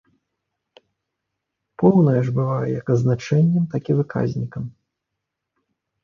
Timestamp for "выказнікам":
3.99-4.63